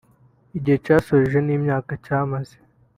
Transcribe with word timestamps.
igihe 0.57 0.77
cyasoreje 0.85 1.39
n’imyaka 1.43 1.91
cyamaze 2.05 2.55